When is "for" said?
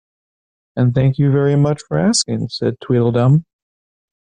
1.87-1.99